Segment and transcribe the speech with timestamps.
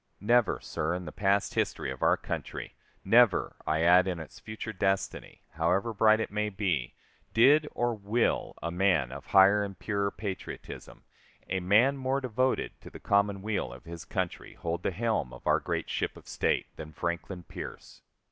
[0.19, 2.73] Never, sir, in the past history of our country,
[3.05, 6.95] never, I add, in its future destiny, however bright it may be,
[7.35, 11.03] did or will a man of higher and purer patriotism,
[11.47, 15.45] a man more devoted to the common weal of his country, hold the helm of
[15.45, 18.01] our great ship of state, than Franklin Pierce.